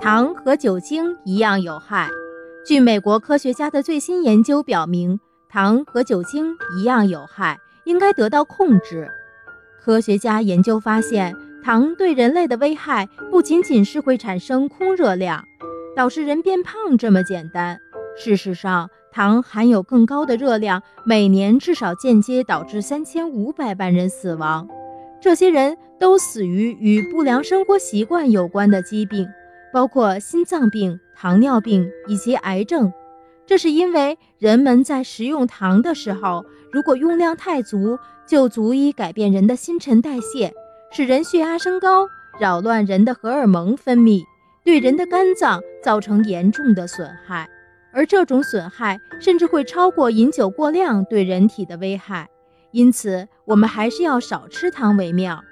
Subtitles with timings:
[0.00, 2.08] 糖和酒精一样有害。
[2.64, 5.18] 据美国科学家的最新研究表明，
[5.48, 9.10] 糖和酒精一样有害，应该得到控制。
[9.82, 11.34] 科学家研究发现，
[11.64, 15.44] 糖对人类的危害不仅仅是会产生空热量，
[15.96, 17.76] 导致人变胖这么简单。
[18.16, 24.68] 事实上，糖含有更高的热量，每年至少间接导致三千五百万人死亡。
[25.20, 29.26] 这些人都死于与不良生活习惯有关的疾病，
[29.72, 32.92] 包括心脏病、糖尿病以及癌症。
[33.46, 40.52] 这是因为人们在食用糖的时候，如果用量太足，就足以改变人的新陈代谢，
[40.92, 42.06] 使人血压升高，
[42.38, 44.22] 扰乱人的荷尔蒙分泌，
[44.64, 47.48] 对人的肝脏造成严重的损害。
[47.90, 52.28] 而这种损害甚至会超过饮酒过量对人体的危害，
[52.70, 55.42] 因此我们还是要少吃糖为妙。